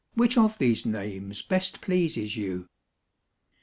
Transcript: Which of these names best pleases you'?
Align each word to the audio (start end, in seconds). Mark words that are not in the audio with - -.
Which 0.15 0.35
of 0.35 0.57
these 0.57 0.83
names 0.83 1.43
best 1.43 1.79
pleases 1.79 2.35
you'? 2.35 2.67